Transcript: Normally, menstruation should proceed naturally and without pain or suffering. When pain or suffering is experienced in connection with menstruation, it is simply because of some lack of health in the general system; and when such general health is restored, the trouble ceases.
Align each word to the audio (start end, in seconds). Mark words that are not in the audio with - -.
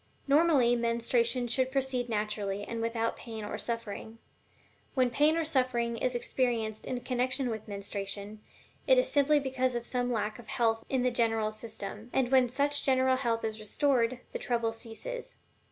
Normally, 0.27 0.75
menstruation 0.75 1.45
should 1.45 1.71
proceed 1.71 2.09
naturally 2.09 2.63
and 2.63 2.81
without 2.81 3.15
pain 3.17 3.43
or 3.45 3.59
suffering. 3.59 4.17
When 4.95 5.11
pain 5.11 5.37
or 5.37 5.45
suffering 5.45 5.95
is 5.97 6.15
experienced 6.15 6.87
in 6.87 7.01
connection 7.01 7.51
with 7.51 7.67
menstruation, 7.67 8.41
it 8.87 8.97
is 8.97 9.09
simply 9.11 9.39
because 9.39 9.75
of 9.75 9.85
some 9.85 10.11
lack 10.11 10.39
of 10.39 10.47
health 10.47 10.83
in 10.89 11.03
the 11.03 11.11
general 11.11 11.51
system; 11.51 12.09
and 12.13 12.31
when 12.31 12.49
such 12.49 12.81
general 12.83 13.17
health 13.17 13.43
is 13.43 13.59
restored, 13.59 14.21
the 14.31 14.39
trouble 14.39 14.73
ceases. 14.73 15.35